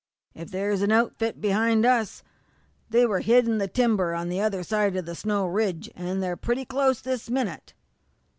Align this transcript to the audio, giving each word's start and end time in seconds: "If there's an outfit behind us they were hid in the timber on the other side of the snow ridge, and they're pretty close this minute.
"If 0.33 0.49
there's 0.49 0.81
an 0.81 0.91
outfit 0.91 1.39
behind 1.39 1.85
us 1.85 2.23
they 2.89 3.05
were 3.05 3.19
hid 3.19 3.47
in 3.47 3.59
the 3.59 3.67
timber 3.67 4.15
on 4.15 4.29
the 4.29 4.41
other 4.41 4.63
side 4.63 4.95
of 4.95 5.05
the 5.05 5.13
snow 5.13 5.45
ridge, 5.45 5.91
and 5.95 6.23
they're 6.23 6.35
pretty 6.35 6.65
close 6.65 7.01
this 7.01 7.29
minute. 7.29 7.75